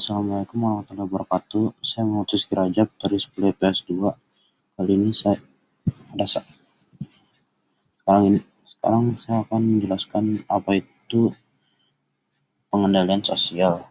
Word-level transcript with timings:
Assalamualaikum 0.00 0.64
warahmatullahi 0.64 1.08
wabarakatuh. 1.12 1.76
Saya 1.84 2.08
Muhammad 2.08 2.32
Rizky 2.32 2.56
Rajab 2.56 2.88
dari 2.96 3.20
10 3.20 3.52
IPS 3.52 3.78
2. 3.84 4.80
Kali 4.80 4.92
ini 4.96 5.12
saya 5.12 5.36
ada 6.16 6.24
sekarang 8.00 8.24
ini 8.32 8.40
sekarang 8.64 9.20
saya 9.20 9.44
akan 9.44 9.60
menjelaskan 9.60 10.40
apa 10.48 10.80
itu 10.80 11.36
pengendalian 12.72 13.20
sosial. 13.20 13.84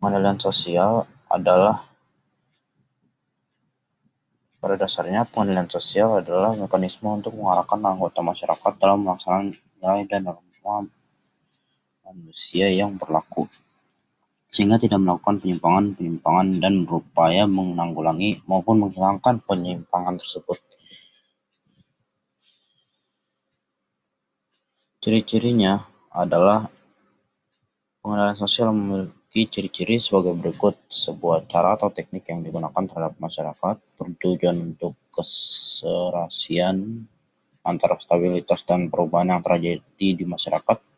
Pengendalian 0.00 0.40
sosial 0.40 1.04
adalah 1.28 1.84
pada 4.56 4.80
dasarnya 4.80 5.28
pengendalian 5.28 5.68
sosial 5.68 6.24
adalah 6.24 6.56
mekanisme 6.56 7.12
untuk 7.12 7.36
mengarahkan 7.36 7.76
anggota 7.76 8.24
masyarakat 8.24 8.72
dalam 8.80 9.04
melaksanakan 9.04 9.52
nilai 9.52 10.00
dan 10.08 10.32
norma 10.32 10.88
manusia 12.08 12.72
yang 12.72 12.96
berlaku 12.96 13.44
sehingga 14.50 14.82
tidak 14.82 14.98
melakukan 14.98 15.38
penyimpangan-penyimpangan 15.38 16.58
dan 16.58 16.82
berupaya 16.82 17.46
menanggulangi 17.46 18.42
maupun 18.50 18.82
menghilangkan 18.82 19.38
penyimpangan 19.46 20.18
tersebut. 20.18 20.58
Ciri-cirinya 25.00 25.80
adalah 26.12 26.68
pengendalian 28.02 28.36
sosial 28.36 28.74
memiliki 28.74 29.48
ciri-ciri 29.48 29.96
sebagai 29.96 30.36
berikut: 30.36 30.76
sebuah 30.92 31.48
cara 31.48 31.78
atau 31.78 31.88
teknik 31.88 32.28
yang 32.28 32.44
digunakan 32.44 32.84
terhadap 32.84 33.16
masyarakat 33.16 33.80
bertujuan 33.96 34.60
untuk 34.60 34.98
keserasian 35.14 37.06
antara 37.64 37.96
stabilitas 37.96 38.66
dan 38.68 38.92
perubahan 38.92 39.38
yang 39.38 39.42
terjadi 39.44 39.80
di 39.96 40.24
masyarakat 40.26 40.89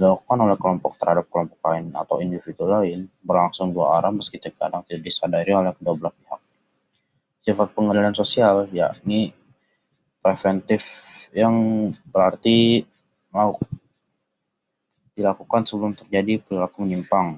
dilakukan 0.00 0.38
oleh 0.40 0.56
kelompok 0.56 0.96
terhadap 0.96 1.28
kelompok 1.28 1.60
lain 1.60 1.92
atau 1.92 2.24
individu 2.24 2.64
lain 2.64 3.04
berlangsung 3.20 3.76
dua 3.76 4.00
arah 4.00 4.08
meski 4.08 4.40
terkadang 4.40 4.80
tidak 4.88 5.04
disadari 5.04 5.52
oleh 5.52 5.76
kedua 5.76 5.92
belah 5.92 6.14
pihak. 6.16 6.40
Sifat 7.44 7.68
pengendalian 7.76 8.16
sosial 8.16 8.64
yakni 8.72 9.36
preventif 10.24 10.88
yang 11.36 11.52
berarti 12.08 12.88
mau 13.28 13.60
dilakukan 15.12 15.68
sebelum 15.68 15.92
terjadi 15.92 16.40
perilaku 16.40 16.80
menyimpang 16.80 17.36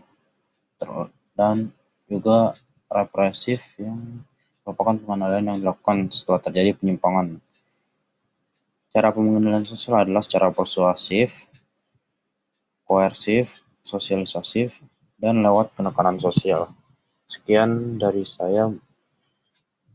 dan 1.34 1.74
juga 2.06 2.54
represif 2.86 3.58
yang 3.74 4.22
merupakan 4.62 4.94
pengendalian 5.02 5.50
yang 5.50 5.58
dilakukan 5.58 6.14
setelah 6.14 6.38
terjadi 6.38 6.78
penyimpangan. 6.78 7.42
Cara 8.92 9.08
pengendalian 9.10 9.66
sosial 9.66 10.04
adalah 10.04 10.22
secara 10.22 10.52
persuasif, 10.52 11.32
koersif, 12.92 13.48
sosialisasif, 13.80 14.76
dan 15.16 15.40
lewat 15.40 15.72
penekanan 15.72 16.20
sosial. 16.20 16.68
Sekian 17.24 17.96
dari 17.96 18.28
saya, 18.28 18.68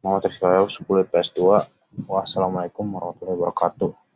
Muhammad 0.02 0.26
Rizky 0.26 0.50
10 0.82 1.06
PS2. 1.06 1.62
Wassalamualaikum 2.10 2.90
warahmatullahi 2.90 3.38
wabarakatuh. 3.38 3.94